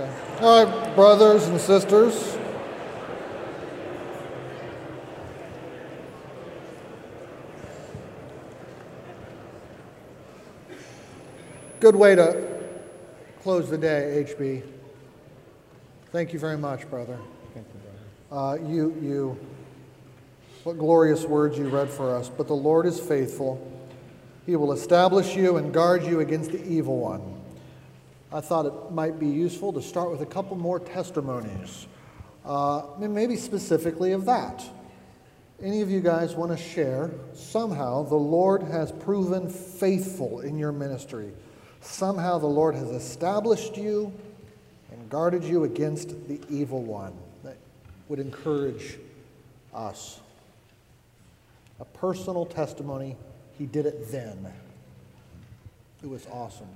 [0.00, 0.12] Okay.
[0.40, 2.38] All right, brothers and sisters.
[11.80, 12.62] Good way to
[13.42, 14.62] close the day, HB.
[16.12, 17.18] Thank you very much, brother.
[17.52, 17.80] Thank you,
[18.30, 18.62] brother.
[18.62, 19.38] Uh, you, you,
[20.64, 22.30] what glorious words you read for us.
[22.30, 23.60] But the Lord is faithful.
[24.46, 27.39] He will establish you and guard you against the evil one.
[28.32, 31.86] I thought it might be useful to start with a couple more testimonies,
[32.44, 34.64] uh, maybe specifically of that.
[35.62, 37.10] Any of you guys want to share?
[37.34, 41.32] Somehow the Lord has proven faithful in your ministry.
[41.80, 44.12] Somehow the Lord has established you
[44.92, 47.12] and guarded you against the evil one.
[47.42, 47.56] That
[48.08, 48.96] would encourage
[49.74, 50.20] us.
[51.80, 53.16] A personal testimony,
[53.58, 54.52] he did it then.
[56.02, 56.68] It was awesome.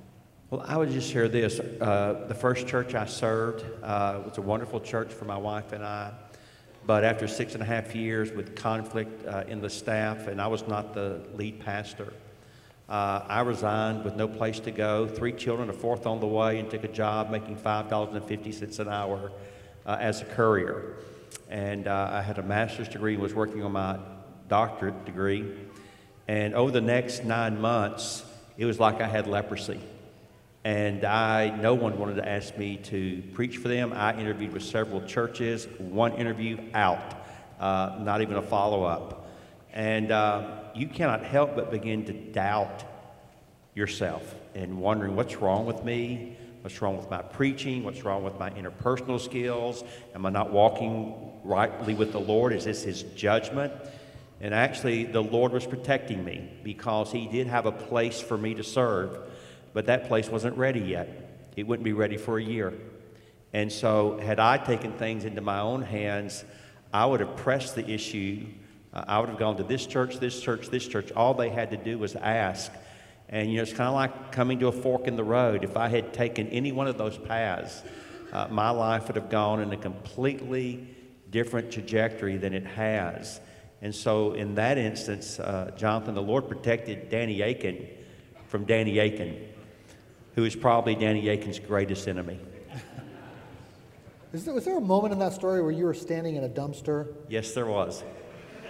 [0.55, 1.59] Well, I would just share this.
[1.59, 5.85] Uh, the first church I served uh, was a wonderful church for my wife and
[5.85, 6.13] I.
[6.87, 10.47] But after six and a half years with conflict uh, in the staff, and I
[10.47, 12.13] was not the lead pastor,
[12.89, 16.61] uh, I resigned with no place to go, three children, a fourth on the way,
[16.61, 19.33] and took a job making $5.50 an hour
[19.85, 20.99] uh, as a courier.
[21.51, 23.99] And uh, I had a master's degree and was working on my
[24.47, 25.53] doctorate degree.
[26.29, 28.25] And over the next nine months,
[28.57, 29.81] it was like I had leprosy.
[30.65, 33.93] And I, no one wanted to ask me to preach for them.
[33.93, 37.27] I interviewed with several churches, one interview out,
[37.61, 39.29] uh, not even a follow up.
[39.75, 42.83] And uh, you cannot help but begin to doubt
[43.75, 48.39] yourself and wondering what's wrong with me, what's wrong with my preaching, what's wrong with
[48.39, 49.85] my interpersonal skills,
[50.15, 52.55] am I not walking rightly with the Lord?
[52.55, 53.71] Is this His judgment?
[54.41, 58.55] And actually, the Lord was protecting me because He did have a place for me
[58.55, 59.19] to serve,
[59.75, 61.51] but that place wasn't ready yet.
[61.57, 62.73] It wouldn't be ready for a year.
[63.53, 66.45] And so, had I taken things into my own hands,
[66.93, 68.47] I would have pressed the issue
[68.95, 71.11] uh, I would have gone to this church, this church, this church.
[71.13, 72.73] All they had to do was ask.
[73.29, 75.65] And, you know, it's kind of like coming to a fork in the road.
[75.65, 77.83] If I had taken any one of those paths,
[78.33, 80.89] uh, my life would have gone in a completely
[81.31, 83.41] different trajectory than it has.
[83.83, 87.89] And so, in that instance, uh, Jonathan, the Lord protected Danny Akin
[88.47, 89.49] from Danny Akin,
[90.35, 92.39] who is probably Danny Akin's greatest enemy.
[94.33, 96.49] Is there, was there a moment in that story where you were standing in a
[96.49, 97.15] dumpster?
[97.29, 98.03] Yes, there was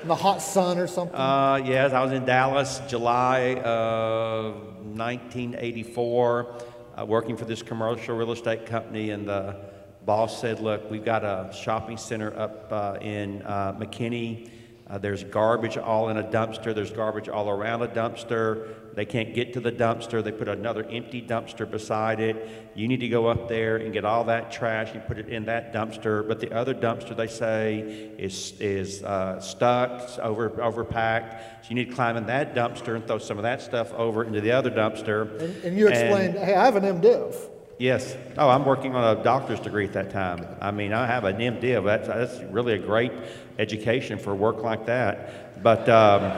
[0.05, 1.17] in the hot sun or something?
[1.17, 4.55] Uh, yes, I was in Dallas, July of
[4.85, 6.55] 1984,
[6.99, 9.57] uh, working for this commercial real estate company, and the
[10.05, 14.51] boss said, "Look, we've got a shopping center up uh, in uh, McKinney."
[14.87, 16.75] Uh, there's garbage all in a dumpster.
[16.75, 18.69] There's garbage all around a dumpster.
[18.95, 20.23] They can't get to the dumpster.
[20.23, 22.71] They put another empty dumpster beside it.
[22.75, 25.47] You need to go up there and get all that trash and put it in
[25.47, 26.29] that dumpster.
[26.29, 27.79] But the other dumpster, they say,
[28.19, 31.41] is, is uh, stuck, over, overpacked.
[31.63, 34.23] So you need to climb in that dumpster and throw some of that stuff over
[34.23, 35.41] into the other dumpster.
[35.41, 37.35] And, and you explained, and, hey, I have an MDiv.
[37.79, 38.17] Yes.
[38.39, 40.47] Oh, I'm working on a doctor's degree at that time.
[40.61, 41.85] I mean, I have an MDiv.
[41.85, 43.13] That's, that's really a great
[43.59, 45.63] education for work like that.
[45.63, 46.33] But um,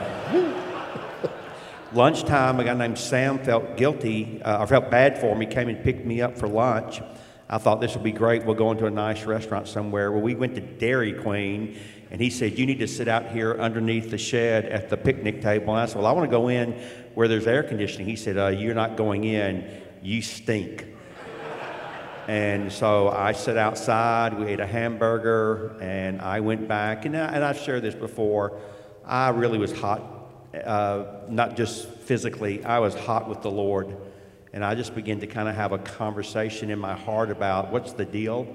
[1.93, 5.83] lunchtime, a guy named Sam felt guilty, uh, or felt bad for me, came and
[5.83, 7.01] picked me up for lunch.
[7.49, 8.43] I thought this would be great.
[8.43, 10.11] We'll go into a nice restaurant somewhere.
[10.11, 11.79] Well, we went to Dairy Queen,
[12.11, 15.41] and he said, You need to sit out here underneath the shed at the picnic
[15.41, 15.73] table.
[15.73, 16.73] And I said, Well, I want to go in
[17.15, 18.05] where there's air conditioning.
[18.05, 19.81] He said, uh, You're not going in.
[20.01, 20.85] You stink.
[22.27, 27.05] And so I sat outside, we ate a hamburger, and I went back.
[27.05, 28.59] And, I, and I've shared this before.
[29.05, 30.01] I really was hot,
[30.65, 33.95] uh, not just physically, I was hot with the Lord.
[34.51, 37.93] And I just began to kind of have a conversation in my heart about what's
[37.93, 38.47] the deal?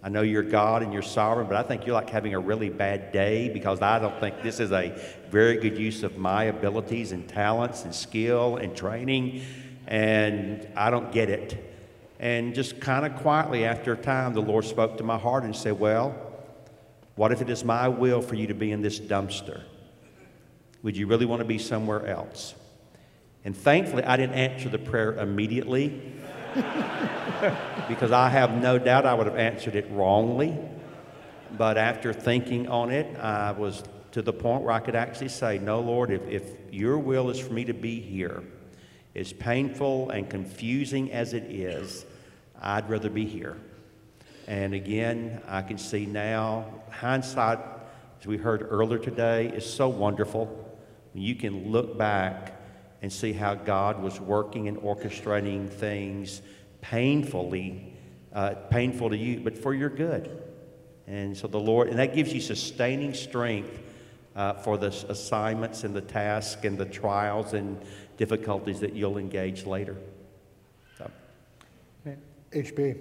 [0.00, 2.68] I know you're God and you're sovereign, but I think you're like having a really
[2.68, 4.96] bad day because I don't think this is a
[5.28, 9.42] very good use of my abilities and talents and skill and training.
[9.88, 11.67] And I don't get it.
[12.20, 15.54] And just kind of quietly after a time, the Lord spoke to my heart and
[15.54, 16.16] said, Well,
[17.14, 19.62] what if it is my will for you to be in this dumpster?
[20.82, 22.54] Would you really want to be somewhere else?
[23.44, 26.00] And thankfully, I didn't answer the prayer immediately
[27.88, 30.56] because I have no doubt I would have answered it wrongly.
[31.56, 33.82] But after thinking on it, I was
[34.12, 37.38] to the point where I could actually say, No, Lord, if, if your will is
[37.38, 38.42] for me to be here,
[39.14, 42.04] as painful and confusing as it is,
[42.60, 43.56] I'd rather be here.
[44.46, 47.58] And again, I can see now, hindsight,
[48.20, 50.78] as we heard earlier today, is so wonderful.
[51.14, 52.60] You can look back
[53.02, 56.42] and see how God was working and orchestrating things
[56.80, 57.94] painfully
[58.32, 60.42] uh, painful to you, but for your good.
[61.06, 63.82] And so the Lord, and that gives you sustaining strength
[64.36, 67.82] uh, for the assignments and the tasks and the trials and
[68.18, 69.96] difficulties that you'll engage later.
[70.98, 71.10] So.
[72.52, 72.98] HB.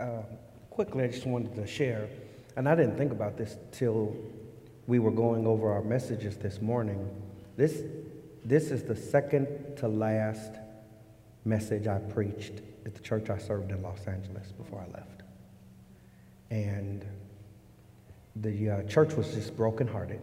[0.00, 0.22] Uh,
[0.70, 2.08] quickly, I just wanted to share,
[2.56, 4.16] and I didn't think about this till
[4.86, 7.10] we were going over our messages this morning.
[7.56, 7.82] This,
[8.44, 10.52] this is the second to last
[11.44, 15.22] message I preached at the church I served in Los Angeles before I left.
[16.50, 17.04] And
[18.36, 20.20] the uh, church was just brokenhearted.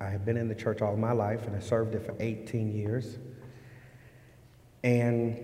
[0.00, 2.72] I had been in the church all my life and I served it for 18
[2.72, 3.18] years.
[4.84, 5.38] And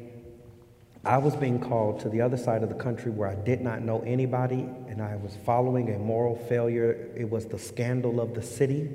[1.05, 3.83] I was being called to the other side of the country where I did not
[3.83, 7.11] know anybody and I was following a moral failure.
[7.17, 8.91] It was the scandal of the city.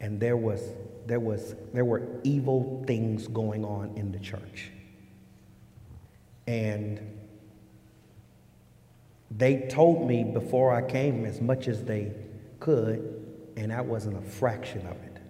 [0.00, 0.60] And there was
[1.06, 4.70] there was there were evil things going on in the church.
[6.46, 7.00] And
[9.30, 12.12] they told me before I came as much as they
[12.60, 13.17] could,
[13.58, 15.20] and that wasn't a fraction of it.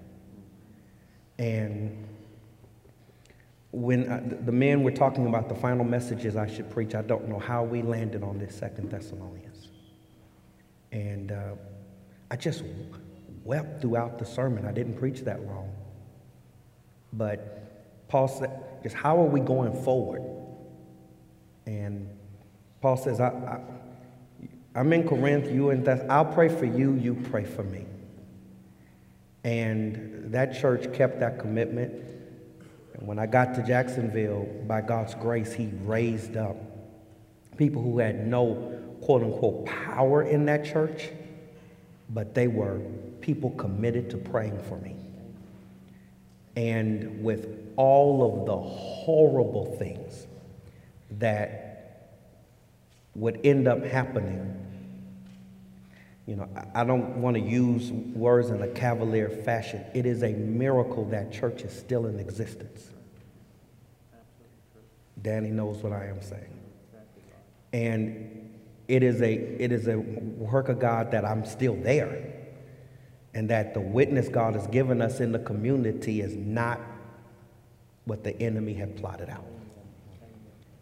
[1.39, 2.07] And
[3.71, 7.27] when I, the men were talking about the final messages I should preach, I don't
[7.29, 9.69] know how we landed on this Second Thessalonians.
[10.93, 11.55] And uh,
[12.31, 12.65] I just
[13.45, 14.67] wept throughout the sermon.
[14.67, 15.73] I didn't preach that long.
[17.15, 18.51] But Paul said,
[18.83, 20.23] just how are we going forward?
[21.67, 22.11] And
[22.83, 23.61] Paul says, I, I,
[24.79, 26.11] I'm in Corinth, you and that.
[26.11, 27.87] I'll pray for you, you pray for me.
[29.45, 31.93] And that church kept that commitment.
[32.95, 36.57] And when I got to Jacksonville, by God's grace, He raised up
[37.57, 41.09] people who had no quote unquote power in that church,
[42.11, 42.81] but they were
[43.21, 44.97] people committed to praying for me.
[46.57, 50.27] And with all of the horrible things
[51.13, 52.19] that
[53.15, 54.57] would end up happening,
[56.29, 59.83] you know, I don't want to use words in a cavalier fashion.
[59.95, 62.91] It is a miracle that church is still in existence.
[65.23, 66.61] Danny knows what I am saying.
[67.73, 68.55] And
[68.89, 72.35] it is a it is a work of God that I'm still there.
[73.33, 76.79] And that the witness God has given us in the community is not
[78.05, 79.47] what the enemy had plotted out.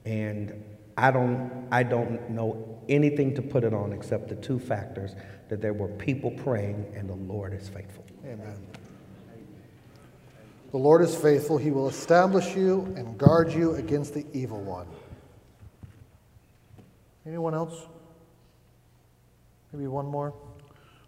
[0.05, 0.65] And
[0.97, 5.15] I don't I don't know anything to put it on except the two factors
[5.49, 8.05] that there were people praying and the Lord is faithful.
[8.25, 8.67] Amen.
[10.73, 11.57] The Lord is faithful.
[11.59, 14.87] He will establish you and guard you against the evil one.
[17.25, 17.87] Anyone else?
[19.73, 20.35] Maybe one more?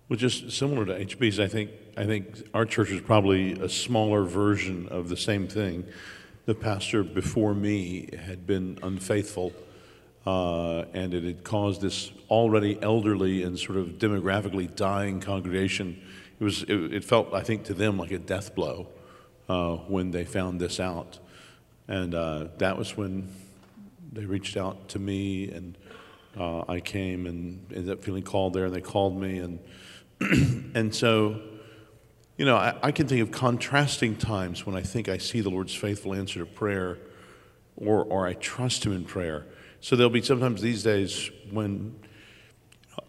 [0.08, 4.24] Well, just similar to HB's, I think, I think our church is probably a smaller
[4.24, 5.84] version of the same thing.
[6.46, 9.52] The pastor before me had been unfaithful,
[10.28, 15.98] uh, and it had caused this already elderly and sort of demographically dying congregation.
[16.38, 18.88] It, was, it, it felt, I think, to them like a death blow
[19.48, 21.18] uh, when they found this out.
[21.88, 23.32] And uh, that was when
[24.12, 25.78] they reached out to me, and
[26.38, 29.38] uh, I came and ended up feeling called there, and they called me.
[29.38, 29.60] And,
[30.76, 31.40] and so,
[32.36, 35.48] you know, I, I, can think of contrasting times when I think I see the
[35.48, 36.98] Lord's faithful answer to prayer,
[37.76, 39.46] or, or I trust Him in prayer.
[39.80, 41.98] So there'll be sometimes these days when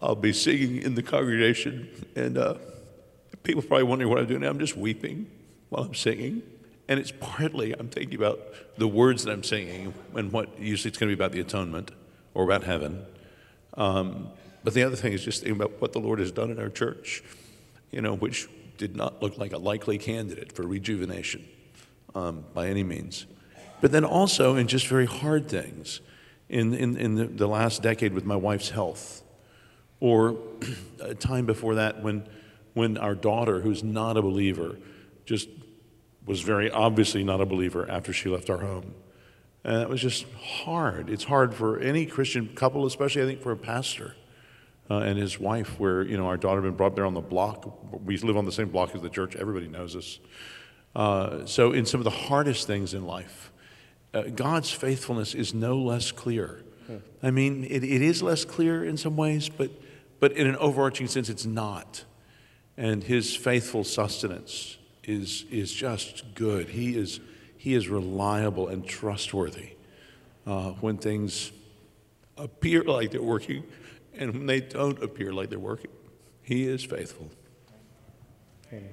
[0.00, 2.54] I'll be singing in the congregation, and uh,
[3.42, 4.44] people probably wondering what I'm doing.
[4.44, 5.30] I'm just weeping
[5.68, 6.42] while I'm singing.
[6.88, 8.40] And it's partly I'm thinking about
[8.76, 11.92] the words that I'm singing and what usually it's going to be about the atonement
[12.34, 13.04] or about heaven.
[13.74, 14.28] Um,
[14.64, 16.68] but the other thing is just thinking about what the Lord has done in our
[16.68, 17.22] church,
[17.92, 21.46] you know, which did not look like a likely candidate for rejuvenation
[22.14, 23.26] um, by any means.
[23.80, 26.00] But then also in just very hard things,
[26.50, 29.22] in, in, in the, the last decade with my wife's health,
[30.00, 30.36] or
[31.00, 32.26] a time before that when,
[32.74, 34.76] when our daughter, who's not a believer,
[35.24, 35.48] just
[36.26, 38.94] was very obviously not a believer after she left our home.
[39.64, 40.26] And it was just
[40.64, 41.10] hard.
[41.10, 44.14] It's hard for any Christian couple, especially I think for a pastor
[44.90, 47.20] uh, and his wife, where you know our daughter had been brought there on the
[47.20, 48.04] block.
[48.04, 49.36] We live on the same block as the church.
[49.36, 50.18] Everybody knows us.
[50.96, 53.49] Uh, so in some of the hardest things in life,
[54.12, 56.62] uh, God's faithfulness is no less clear.
[56.86, 56.96] Hmm.
[57.22, 59.70] I mean, it, it is less clear in some ways, but
[60.20, 62.04] but in an overarching sense, it's not.
[62.76, 66.68] And His faithful sustenance is, is just good.
[66.68, 67.20] He is,
[67.56, 69.70] he is reliable and trustworthy
[70.46, 71.50] uh, when things
[72.36, 73.64] appear like they're working
[74.14, 75.90] and when they don't appear like they're working.
[76.42, 77.30] He is faithful.
[78.72, 78.88] Amen.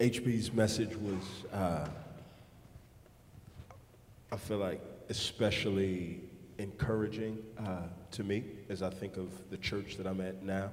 [0.00, 1.86] HB's message was, uh,
[4.32, 4.80] I feel like,
[5.10, 6.22] especially
[6.56, 10.70] encouraging uh, to me as I think of the church that I'm at now.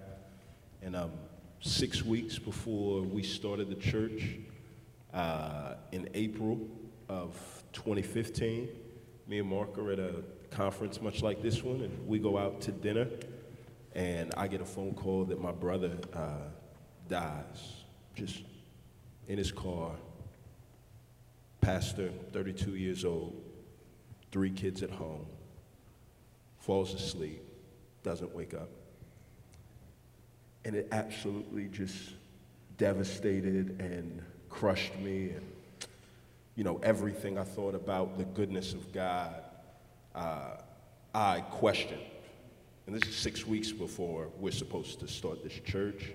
[0.81, 1.11] And um,
[1.59, 4.37] six weeks before we started the church,
[5.13, 6.65] uh, in April
[7.09, 7.35] of
[7.73, 8.69] 2015,
[9.27, 12.61] me and Mark are at a conference much like this one, and we go out
[12.61, 13.09] to dinner,
[13.93, 16.47] and I get a phone call that my brother uh,
[17.09, 17.73] dies
[18.15, 18.41] just
[19.27, 19.91] in his car.
[21.61, 23.35] Pastor, 32 years old,
[24.31, 25.25] three kids at home,
[26.59, 27.41] falls asleep,
[28.03, 28.69] doesn't wake up.
[30.65, 32.13] And it absolutely just
[32.77, 35.31] devastated and crushed me.
[35.31, 35.45] And,
[36.55, 39.43] you know, everything I thought about the goodness of God,
[40.15, 40.57] uh,
[41.13, 42.01] I questioned.
[42.85, 46.13] And this is six weeks before we're supposed to start this church.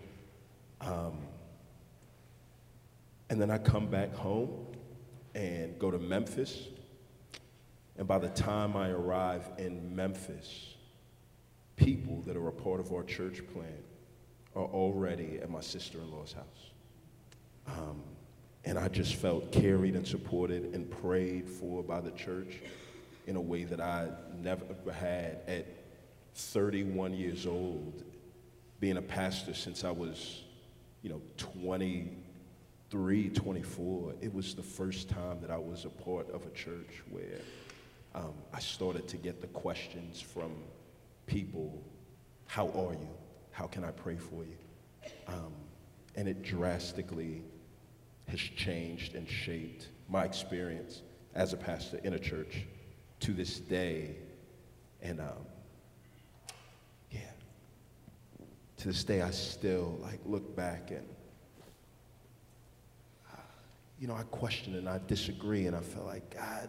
[0.80, 1.18] Um,
[3.32, 4.50] and then I come back home
[5.34, 6.68] and go to Memphis.
[7.96, 10.74] And by the time I arrive in Memphis,
[11.76, 13.78] people that are a part of our church plan
[14.54, 16.72] are already at my sister in law's house.
[17.68, 18.02] Um,
[18.66, 22.58] and I just felt carried and supported and prayed for by the church
[23.26, 24.08] in a way that I
[24.42, 25.66] never had at
[26.34, 28.02] 31 years old,
[28.78, 30.42] being a pastor since I was,
[31.00, 31.22] you know,
[32.92, 34.14] 23, 24.
[34.20, 37.40] It was the first time that I was a part of a church where
[38.14, 40.52] um, I started to get the questions from
[41.26, 41.82] people
[42.48, 43.08] How are you?
[43.50, 44.58] How can I pray for you?
[45.26, 45.54] Um,
[46.16, 47.40] and it drastically
[48.28, 51.00] has changed and shaped my experience
[51.34, 52.66] as a pastor in a church
[53.20, 54.16] to this day.
[55.00, 55.46] And um,
[57.10, 57.20] yeah,
[58.76, 61.06] to this day, I still like look back and
[64.02, 66.68] you know I question and I disagree, and I feel like God,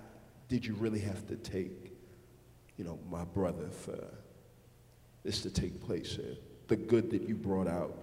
[0.49, 1.91] did you really have to take
[2.77, 3.97] you know my brother for
[5.23, 6.19] this to take place?
[6.19, 6.35] Uh,
[6.67, 7.97] the good that you brought out,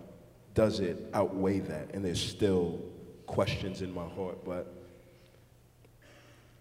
[0.54, 1.94] does it outweigh that?
[1.94, 2.80] And there's still
[3.26, 4.74] questions in my heart, but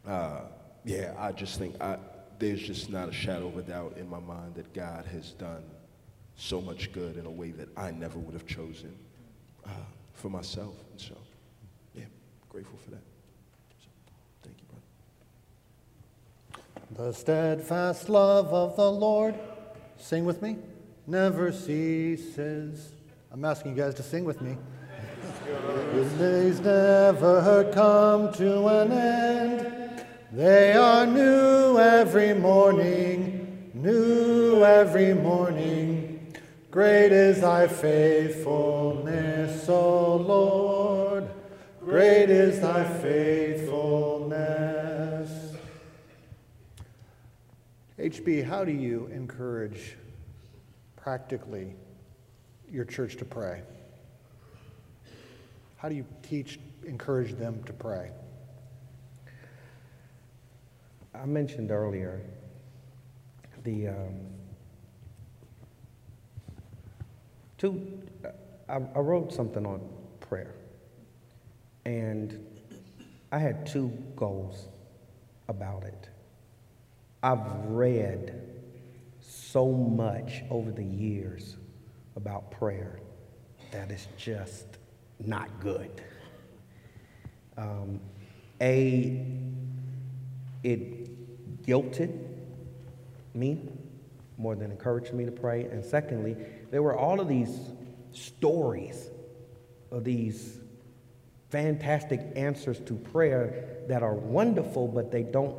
[0.07, 0.41] uh,
[0.85, 1.97] yeah, I just think I,
[2.37, 5.63] there's just not a shadow of a doubt in my mind that God has done
[6.35, 8.95] so much good in a way that I never would have chosen
[9.65, 9.71] uh,
[10.13, 10.75] for myself.
[10.91, 11.15] And so,
[12.49, 13.01] grateful for that.
[13.79, 13.87] So,
[14.43, 14.65] thank you,
[16.97, 17.11] brother.
[17.11, 19.35] The steadfast love of the Lord,
[19.97, 20.57] sing with me,
[21.05, 22.93] never ceases.
[23.31, 24.57] I'm asking you guys to sing with me.
[25.93, 30.03] His days never come to an end.
[30.31, 36.35] They are new every morning, new every morning.
[36.71, 40.78] Great is thy faithfulness, O Lord.
[41.89, 45.55] Great is thy faithfulness.
[47.97, 49.95] HB, how do you encourage
[50.95, 51.73] practically
[52.71, 53.63] your church to pray?
[55.77, 58.11] How do you teach, encourage them to pray?
[61.15, 62.21] I mentioned earlier
[63.63, 64.13] the um,
[67.57, 67.99] two.
[68.69, 69.81] I, I wrote something on
[70.19, 70.53] prayer,
[71.85, 72.45] and
[73.31, 74.67] I had two goals
[75.47, 76.09] about it.
[77.21, 78.41] I've read
[79.19, 81.57] so much over the years
[82.15, 82.99] about prayer
[83.71, 84.65] that is just
[85.25, 86.01] not good.
[87.57, 87.99] Um,
[88.61, 89.25] a,
[90.63, 92.17] it guilted
[93.33, 93.59] me
[94.37, 95.65] more than encouraged me to pray.
[95.65, 96.35] And secondly,
[96.71, 97.59] there were all of these
[98.11, 99.09] stories
[99.91, 100.58] of these
[101.49, 105.55] fantastic answers to prayer that are wonderful, but they don't,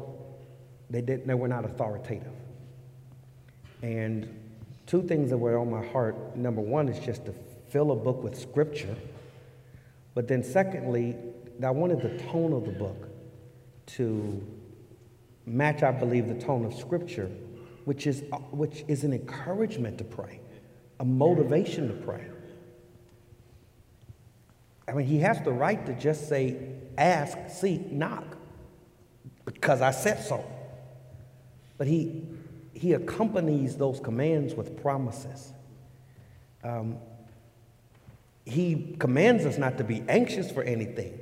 [0.88, 2.32] they didn't, they were not authoritative.
[3.82, 4.28] And
[4.86, 6.36] two things that were on my heart.
[6.36, 7.34] Number one is just to
[7.68, 8.94] fill a book with scripture.
[10.14, 11.16] But then secondly,
[11.64, 13.08] I wanted the tone of the book
[13.86, 14.46] to
[15.46, 17.30] match, I believe, the tone of scripture,
[17.84, 20.40] which is, uh, which is an encouragement to pray,
[21.00, 22.26] a motivation to pray.
[24.90, 26.56] I mean, he has the right to just say,
[26.98, 28.36] ask, seek, knock,
[29.44, 30.44] because I said so.
[31.78, 32.24] But he,
[32.72, 35.52] he accompanies those commands with promises.
[36.64, 36.98] Um,
[38.44, 41.20] he commands us not to be anxious for anything,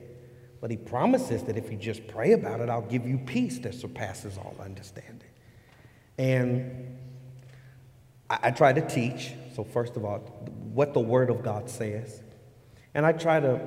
[0.63, 3.75] but he promises that if you just pray about it, I'll give you peace that
[3.75, 5.29] surpasses all understanding.
[6.17, 6.97] And
[8.31, 10.21] I, I try to teach, so first of all,
[10.73, 12.23] what the Word of God says.
[12.95, 13.61] And I try to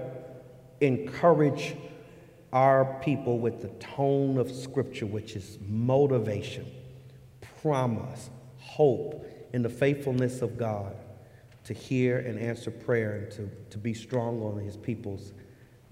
[0.82, 1.76] encourage
[2.52, 6.66] our people with the tone of Scripture, which is motivation,
[7.62, 10.96] promise, hope in the faithfulness of God
[11.64, 15.34] to hear and answer prayer and to, to be strong on His people's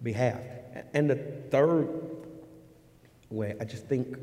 [0.01, 0.41] behalf.
[0.93, 1.15] And the
[1.51, 1.87] third
[3.29, 4.17] way, I just think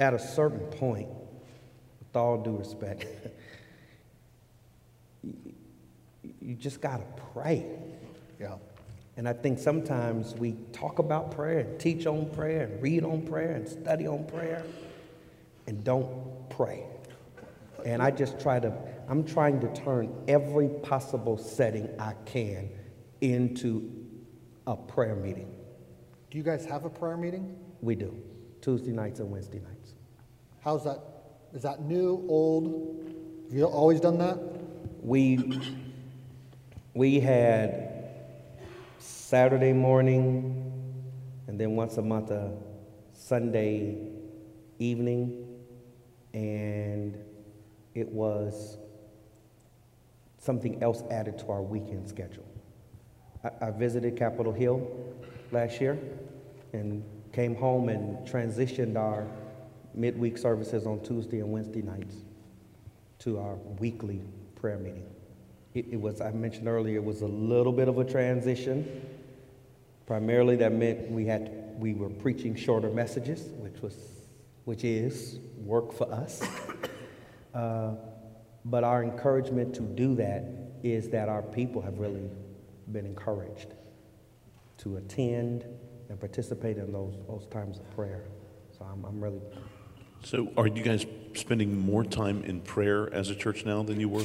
[0.00, 3.06] at a certain point, with all due respect,
[5.22, 5.54] you-
[6.40, 7.64] you just got to pray.
[8.40, 8.54] Yeah.
[9.16, 13.22] And I think sometimes we talk about prayer and teach on prayer and read on
[13.22, 14.64] prayer and study on prayer
[15.66, 16.84] and don't pray.
[17.84, 18.72] And I just try to,
[19.08, 22.70] I'm trying to turn every possible setting I can
[23.20, 23.90] into
[24.68, 25.52] a prayer meeting.
[26.30, 27.56] Do you guys have a prayer meeting?
[27.80, 28.16] We do,
[28.60, 29.94] Tuesday nights and Wednesday nights.
[30.60, 31.00] How's that?
[31.54, 33.14] Is that new, old?
[33.48, 34.38] Have you always done that?
[35.02, 35.60] We,
[36.94, 37.97] we had
[39.08, 40.70] Saturday morning
[41.46, 42.52] and then once a month a
[43.12, 43.96] Sunday
[44.78, 45.46] evening.
[46.34, 47.18] And
[47.94, 48.76] it was
[50.36, 52.46] something else added to our weekend schedule.
[53.42, 54.86] I, I visited Capitol Hill
[55.52, 55.98] last year
[56.74, 59.26] and came home and transitioned our
[59.94, 62.16] midweek services on Tuesday and Wednesday nights
[63.20, 64.20] to our weekly
[64.54, 65.06] prayer meeting.
[65.74, 69.06] It, it was, I mentioned earlier, it was a little bit of a transition.
[70.06, 73.94] Primarily, that meant we had, we were preaching shorter messages, which was,
[74.64, 76.42] which is work for us.
[77.54, 77.94] Uh,
[78.66, 80.44] but our encouragement to do that
[80.82, 82.28] is that our people have really
[82.92, 83.74] been encouraged
[84.76, 85.64] to attend
[86.08, 88.24] and participate in those, those times of prayer.
[88.76, 89.40] So I'm, I'm really
[90.22, 94.08] So are you guys spending more time in prayer as a church now than you
[94.08, 94.24] were?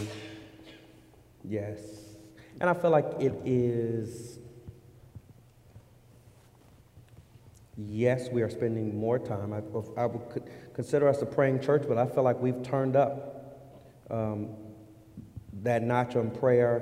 [1.44, 1.80] Yes.
[2.62, 4.40] And I feel like it is,
[7.78, 9.54] yes, we are spending more time.
[9.54, 9.58] I,
[10.00, 13.60] I would consider us a praying church, but I feel like we've turned up
[14.10, 14.50] um,
[15.64, 16.82] that notch on prayer.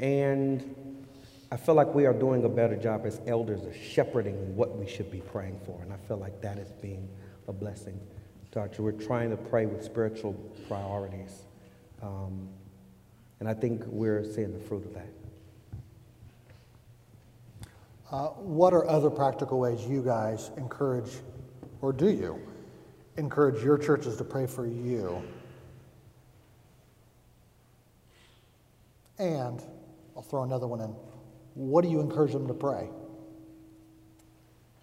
[0.00, 1.06] And
[1.52, 4.88] I feel like we are doing a better job as elders of shepherding what we
[4.88, 5.80] should be praying for.
[5.82, 7.08] And I feel like that is being
[7.48, 8.00] a blessing
[8.52, 8.78] church.
[8.78, 10.32] We're trying to pray with spiritual
[10.66, 11.42] priorities.
[12.02, 12.48] Um,
[13.40, 15.08] and I think we're seeing the fruit of that.
[18.12, 21.10] Uh, what are other practical ways you guys encourage,
[21.80, 22.40] or do you
[23.16, 25.22] encourage your churches to pray for you?
[29.18, 29.62] And
[30.16, 30.94] I'll throw another one in.
[31.54, 32.88] What do you encourage them to pray?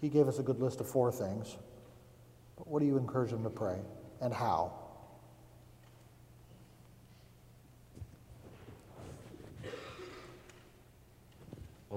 [0.00, 1.56] He gave us a good list of four things.
[2.56, 3.78] But what do you encourage them to pray
[4.20, 4.72] and how?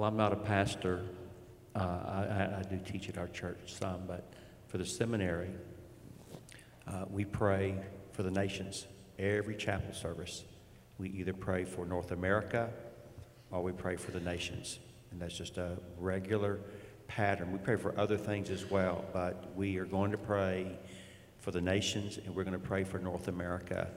[0.01, 1.03] Well, I'm not a pastor.
[1.75, 4.33] Uh, I, I- do teach at our church some, but
[4.67, 5.51] for the seminary,
[6.87, 7.75] uh, we pray
[8.11, 8.87] for the nations.
[9.19, 10.43] Every chapel service,
[10.97, 12.71] we either pray for North America
[13.51, 14.79] or we pray for the nations.
[15.11, 16.57] And that's just a regular
[17.07, 17.51] pattern.
[17.51, 20.79] We pray for other things as well, but we are going to pray
[21.41, 23.87] for the nations and we're going to pray for North America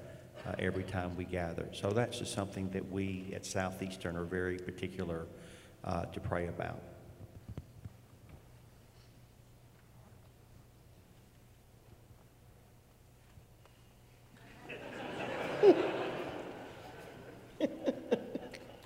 [0.46, 1.66] uh, every time we gather.
[1.72, 5.24] So that's just something that we at Southeastern are very particular
[5.84, 6.80] uh, to pray about.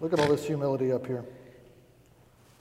[0.00, 1.24] Look at all this humility up here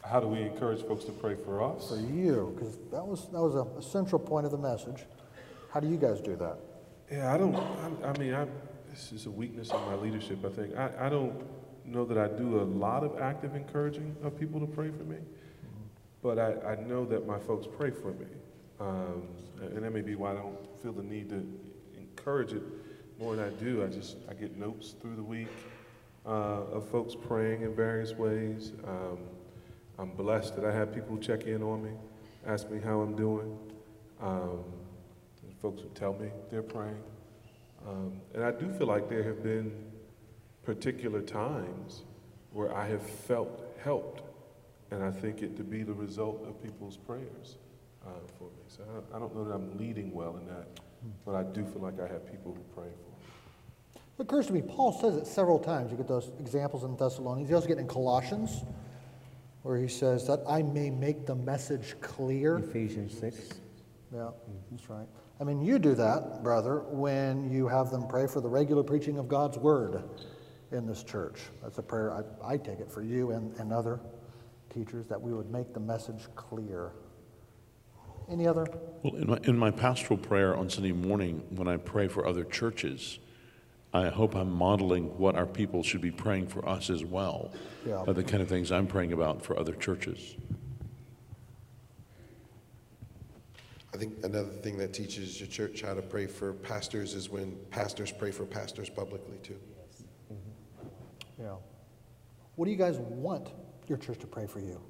[0.03, 1.89] How do we encourage folks to pray for us?
[1.89, 5.05] for you, because that was, that was a, a central point of the message.
[5.71, 6.57] How do you guys do that?
[7.11, 8.47] Yeah, I don't, I, I mean, I,
[8.89, 10.75] this is a weakness in my leadership, I think.
[10.75, 11.35] I, I don't
[11.87, 15.17] know that I do a lot of active encouraging of people to pray for me,
[16.21, 18.27] but I, I know that my folks pray for me.
[18.79, 19.23] Um,
[19.59, 21.47] and that may be why I don't feel the need to
[21.97, 22.61] encourage it
[23.19, 23.83] more than I do.
[23.83, 25.47] I just, I get notes through the week
[26.25, 26.29] uh,
[26.73, 28.73] of folks praying in various ways.
[28.85, 29.17] Um,
[29.97, 31.91] I'm blessed that I have people check in on me,
[32.45, 33.57] ask me how I'm doing.
[34.21, 34.63] Um,
[35.61, 37.01] folks who tell me they're praying.
[37.87, 39.71] Um, and I do feel like there have been
[40.67, 42.03] particular times
[42.51, 44.21] where I have felt helped,
[44.91, 47.55] and I think it to be the result of people's prayers
[48.05, 48.63] uh, for me.
[48.67, 50.67] So I, I don't know that I'm leading well in that,
[51.25, 53.11] but I do feel like I have people who pray for
[53.95, 54.01] me.
[54.19, 55.89] It occurs to me, Paul says it several times.
[55.89, 57.49] You get those examples in Thessalonians.
[57.49, 58.65] You also get it in Colossians,
[59.63, 62.57] where he says that I may make the message clear.
[62.57, 63.61] Ephesians 6.
[64.13, 64.31] Yeah,
[64.69, 65.07] that's right.
[65.39, 69.17] I mean, you do that, brother, when you have them pray for the regular preaching
[69.17, 70.03] of God's word
[70.71, 71.41] in this church.
[71.61, 73.99] That's a prayer I, I take it for you and, and other
[74.73, 76.91] teachers, that we would make the message clear.
[78.29, 78.67] Any other?
[79.03, 82.43] Well, in my, in my pastoral prayer on Sunday morning, when I pray for other
[82.43, 83.19] churches,
[83.93, 87.51] I hope I'm modeling what our people should be praying for us as well.
[87.85, 88.03] Yeah.
[88.05, 90.35] Are the kind of things I'm praying about for other churches.
[93.93, 97.57] I think another thing that teaches your church how to pray for pastors is when
[97.71, 99.57] pastors pray for pastors publicly too.
[102.57, 102.59] Yeah.
[102.59, 103.49] What do you guys want
[103.87, 104.81] your church to pray for you?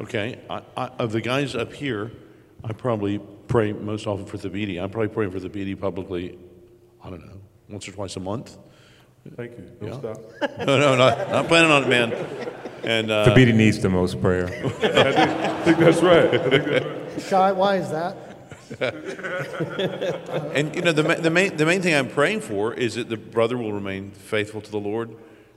[0.00, 2.10] Okay, I, I, of the guys up here,
[2.64, 4.82] I probably pray most often for Thabiti.
[4.82, 6.38] I'm probably praying for Thabiti publicly,
[7.04, 8.56] I don't know, once or twice a month.
[9.36, 9.70] Thank you.
[9.80, 9.98] Don't Yeah.
[10.14, 10.58] stop.
[10.66, 12.12] No, no, not, not planning on it, man.
[12.82, 14.46] And, The uh, beating needs the most prayer.
[14.82, 16.34] I think that's right.
[16.34, 17.22] I think that's right.
[17.28, 18.16] Shy, why is that?
[20.54, 23.16] and you know, the, the, main, the main thing I'm praying for is that the
[23.16, 25.16] brother will remain faithful to the Lord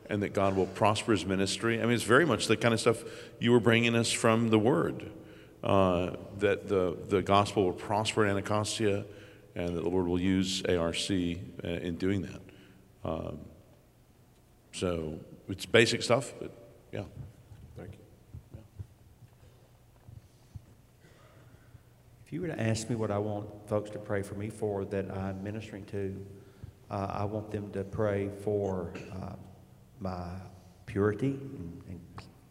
[0.10, 1.82] and that God will prosper his ministry.
[1.82, 3.04] I mean, it's very much the kind of stuff
[3.40, 5.12] you were bringing us from the Word.
[5.64, 9.04] Uh, that the, the gospel will prosper in Anacostia
[9.56, 12.42] and that the Lord will use ARC uh, in doing that.
[13.04, 13.40] Um,
[14.74, 16.52] so it's basic stuff, but
[16.92, 17.04] yeah.
[17.78, 18.60] Thank you.
[22.25, 24.84] If you were to ask me what I want folks to pray for me for
[24.84, 26.26] that I'm ministering to,
[26.92, 29.36] uh, I want them to pray for uh,
[30.02, 30.32] my
[30.86, 32.02] purity and, and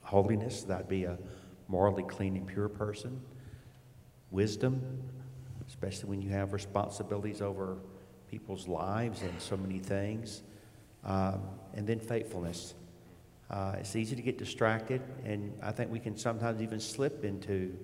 [0.00, 1.18] holiness, that I'd be a
[1.68, 3.20] morally clean and pure person,
[4.30, 5.02] wisdom,
[5.68, 7.76] especially when you have responsibilities over
[8.30, 10.44] people's lives and so many things,
[11.04, 11.42] um,
[11.74, 12.72] and then faithfulness.
[13.50, 17.76] Uh, it's easy to get distracted, and I think we can sometimes even slip into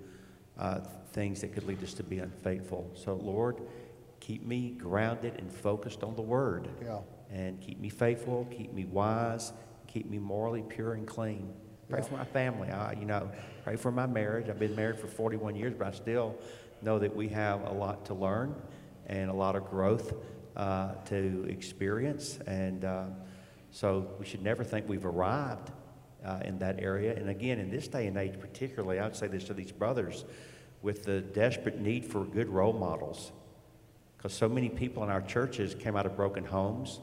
[0.60, 0.80] uh,
[1.12, 2.90] things that could lead us to be unfaithful.
[2.94, 3.60] So, Lord,
[4.20, 6.68] keep me grounded and focused on the Word.
[6.82, 6.98] Yeah.
[7.30, 9.52] And keep me faithful, keep me wise,
[9.86, 11.52] keep me morally pure and clean.
[11.88, 12.70] Pray for my family.
[12.70, 13.30] I, you know,
[13.64, 14.48] pray for my marriage.
[14.48, 16.36] I've been married for 41 years, but I still
[16.82, 18.54] know that we have a lot to learn
[19.06, 20.14] and a lot of growth
[20.56, 22.38] uh, to experience.
[22.46, 23.06] And uh,
[23.70, 25.70] so we should never think we've arrived
[26.24, 27.14] uh, in that area.
[27.16, 30.24] And again, in this day and age, particularly, I would say this to these brothers
[30.82, 33.32] with the desperate need for good role models.
[34.16, 37.00] Because so many people in our churches came out of broken homes.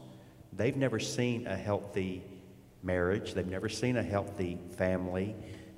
[0.54, 2.24] They've never seen a healthy
[2.84, 5.36] marriage, they've never seen a healthy family.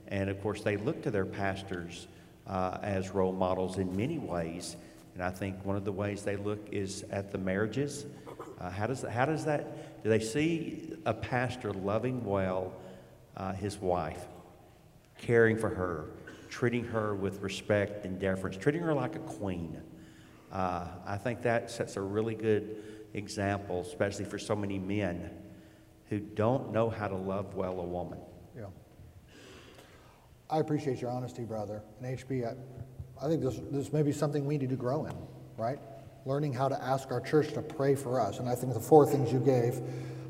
[0.08, 2.08] And of course, they look to their pastors
[2.48, 4.76] uh, as role models in many ways.
[5.14, 8.06] And I think one of the ways they look is at the marriages.
[8.60, 12.74] Uh, how, does, how does that, do they see a pastor loving well
[13.38, 14.26] uh, his wife,
[15.18, 16.06] caring for her,
[16.50, 19.82] treating her with respect and deference, treating her like a queen?
[20.52, 22.84] Uh, I think that sets a really good
[23.14, 25.30] example, especially for so many men
[26.10, 28.20] who don't know how to love well a woman.
[28.58, 28.66] Yeah.
[30.50, 31.84] I appreciate your honesty, brother.
[32.02, 35.14] And HB, I, I think this, this may be something we need to grow in,
[35.58, 35.80] right?
[36.26, 38.40] Learning how to ask our church to pray for us.
[38.40, 39.82] And I think the four things you gave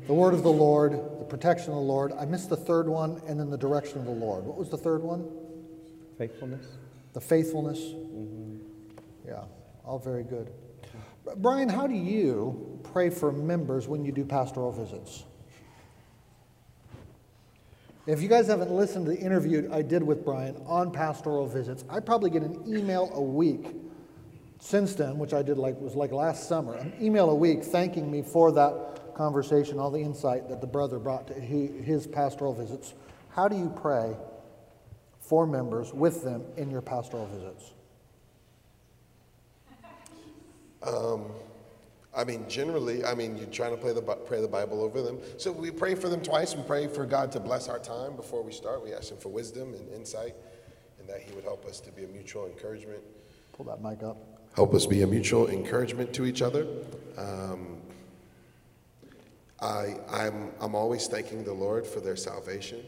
[0.06, 2.12] the word of the Lord, the protection of the Lord.
[2.12, 4.44] I missed the third one, and then the direction of the Lord.
[4.44, 5.24] What was the third one?
[6.20, 6.66] Faithfulness?
[7.14, 7.78] The faithfulness?
[7.78, 8.56] Mm-hmm.
[9.26, 9.44] Yeah,
[9.86, 10.50] all very good.
[11.36, 15.24] Brian, how do you pray for members when you do pastoral visits?
[18.06, 21.86] If you guys haven't listened to the interview I did with Brian on pastoral visits,
[21.88, 23.68] I probably get an email a week
[24.58, 28.10] since then, which I did like was like last summer, an email a week thanking
[28.10, 32.52] me for that conversation, all the insight that the brother brought to he, his pastoral
[32.52, 32.92] visits.
[33.30, 34.14] How do you pray
[35.30, 37.72] for members with them in your pastoral visits?
[42.20, 45.20] I mean, generally, I mean, you're trying to play the, pray the Bible over them.
[45.38, 46.56] So we pray for them twice.
[46.56, 48.82] We pray for God to bless our time before we start.
[48.82, 50.34] We ask Him for wisdom and insight,
[50.98, 53.00] and that He would help us to be a mutual encouragement.
[53.52, 54.16] Pull that mic up.
[54.56, 56.66] Help us be a mutual encouragement to each other.
[57.16, 57.78] Um,
[59.62, 62.80] I, I'm, I'm always thanking the Lord for their salvation.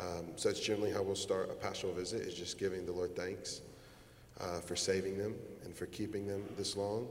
[0.00, 3.14] Um, so it's generally how we'll start a pastoral visit is just giving the Lord
[3.14, 3.60] thanks
[4.40, 7.06] uh, for saving them and for keeping them this long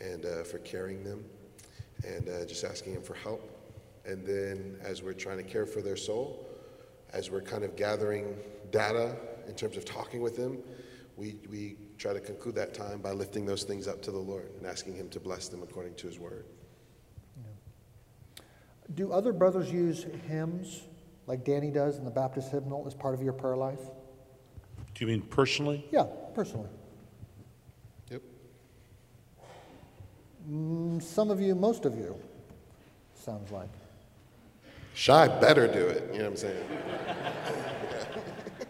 [0.00, 1.24] and uh, for carrying them
[2.06, 3.50] and uh, just asking Him for help.
[4.04, 6.46] And then as we're trying to care for their soul,
[7.12, 8.36] as we're kind of gathering
[8.70, 9.16] data
[9.48, 10.58] in terms of talking with them,
[11.16, 14.50] we, we try to conclude that time by lifting those things up to the Lord
[14.58, 16.44] and asking Him to bless them according to His word.
[18.94, 20.82] Do other brothers use hymns
[21.26, 23.80] like Danny does in the Baptist hymnal as part of your prayer life?
[24.94, 25.84] Do you mean personally?
[25.90, 26.68] Yeah, personally.
[28.10, 28.22] Yep.
[30.50, 32.16] Mm, Some of you, most of you,
[33.14, 33.68] sounds like.
[34.94, 36.08] Shy better do it.
[36.12, 36.64] You know what I'm saying?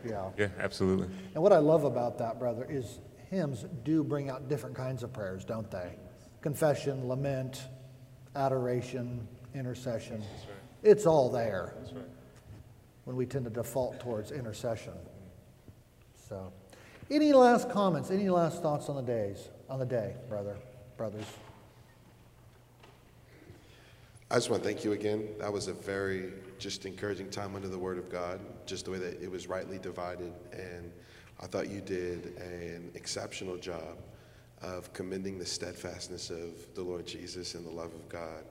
[0.04, 0.30] Yeah.
[0.38, 1.08] Yeah, absolutely.
[1.34, 5.12] And what I love about that, brother, is hymns do bring out different kinds of
[5.12, 5.96] prayers, don't they?
[6.42, 7.66] Confession, lament,
[8.36, 10.20] adoration, intercession.
[10.20, 10.28] Right.
[10.84, 11.74] It's all there.
[13.06, 14.92] When we tend to default towards intercession.
[16.28, 16.52] So,
[17.08, 18.10] any last comments?
[18.10, 20.56] Any last thoughts on the days, on the day, brother,
[20.96, 21.24] brothers?
[24.28, 25.28] I just want to thank you again.
[25.38, 28.98] That was a very just encouraging time under the Word of God, just the way
[28.98, 30.32] that it was rightly divided.
[30.52, 30.90] And
[31.38, 33.98] I thought you did an exceptional job
[34.62, 38.42] of commending the steadfastness of the Lord Jesus and the love of God,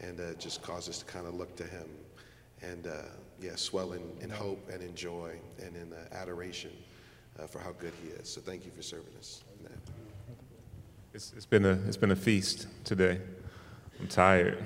[0.00, 1.90] and uh, just caused us to kind of look to Him
[2.62, 3.02] and, uh,
[3.40, 6.70] yeah, swell in, in hope and in joy and in uh, adoration
[7.38, 8.28] uh, for how good He is.
[8.28, 9.42] So thank you for serving us.
[9.64, 9.70] in.
[11.12, 13.20] It's, it's been a it's been a feast today.
[13.98, 14.62] I'm tired,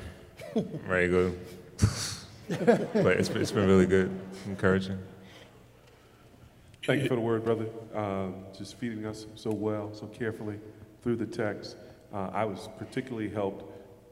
[0.55, 1.35] I'm ready to go.
[2.95, 4.11] but it's, it's been really good,
[4.47, 4.99] encouraging.
[6.87, 7.67] Thank you for the word, brother.
[7.95, 10.61] Um, just feeding us so well, so carefully
[11.03, 11.77] through the text.
[12.13, 13.65] Uh, I was particularly helped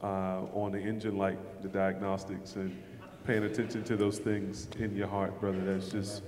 [0.03, 2.75] uh, on the engine light, the diagnostics, and
[3.25, 5.63] paying attention to those things in your heart, brother.
[5.65, 6.23] That's just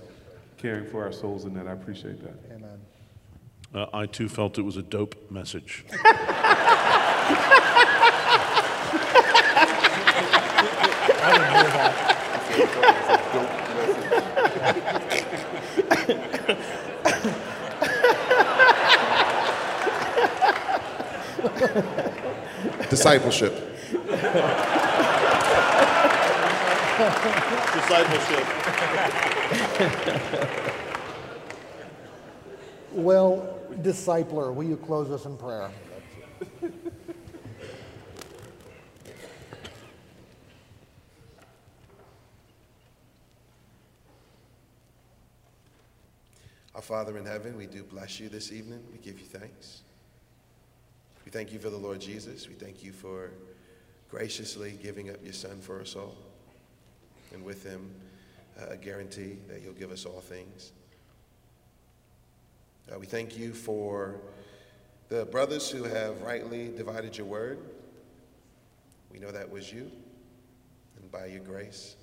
[0.56, 1.66] caring for our souls in that.
[1.66, 2.34] I appreciate that.
[2.54, 2.78] Amen.
[3.74, 5.84] Uh, I too felt it was a dope message.
[5.92, 6.00] I
[11.32, 12.10] didn't hear that.
[22.90, 23.52] Discipleship.
[26.94, 28.46] Discipleship.
[32.92, 35.72] Well, discipler, will you close us in prayer?
[46.76, 48.84] Our Father in heaven, we do bless you this evening.
[48.92, 49.82] We give you thanks.
[51.24, 52.46] We thank you for the Lord Jesus.
[52.46, 53.32] We thank you for
[54.08, 56.14] graciously giving up your Son for us all.
[57.34, 57.90] And with him,
[58.60, 60.72] uh, a guarantee that you'll give us all things.
[62.90, 64.20] Uh, we thank you for
[65.08, 67.58] the brothers who have rightly divided your word.
[69.12, 69.90] We know that was you,
[71.00, 71.96] and by your grace.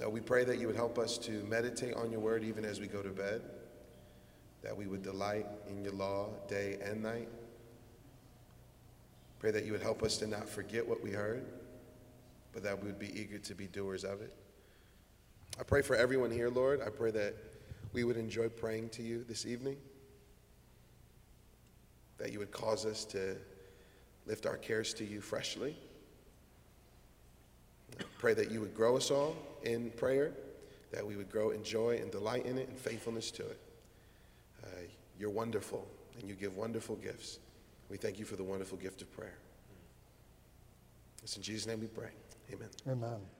[0.00, 2.80] Now, we pray that you would help us to meditate on your word even as
[2.80, 3.42] we go to bed,
[4.62, 7.28] that we would delight in your law day and night.
[9.38, 11.44] Pray that you would help us to not forget what we heard,
[12.52, 14.34] but that we would be eager to be doers of it.
[15.58, 16.80] I pray for everyone here, Lord.
[16.80, 17.34] I pray that
[17.92, 19.76] we would enjoy praying to you this evening,
[22.18, 23.36] that you would cause us to
[24.26, 25.76] lift our cares to you freshly.
[27.98, 30.32] I Pray that you would grow us all in prayer,
[30.90, 33.60] that we would grow in joy and delight in it and faithfulness to it.
[34.64, 34.68] Uh,
[35.18, 35.86] you're wonderful,
[36.18, 37.38] and you give wonderful gifts.
[37.90, 39.36] We thank you for the wonderful gift of prayer.
[41.22, 42.08] It's in Jesus' name we pray.
[42.52, 42.70] Amen.
[42.88, 43.32] Amen.